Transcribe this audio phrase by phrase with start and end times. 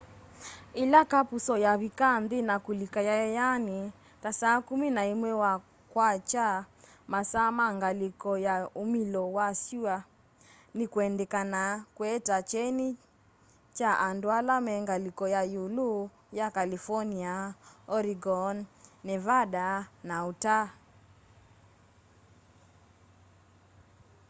[0.81, 3.79] ĩla kapusoo yavika nthĩ na kulika yayayanĩ
[4.21, 5.53] ta saa kumi na ĩmwe wa
[5.91, 6.47] kwakya
[7.11, 9.95] masaa ma ngalĩko ya umĩlo wa syũa
[10.77, 12.89] nĩ kwendekanaa kũete kyeni
[13.77, 15.89] kwa andũ ala me ngalĩko ya ĩũlũ
[16.39, 17.33] ya california
[17.95, 18.55] oregon
[19.07, 19.67] nevada
[20.07, 20.67] na utah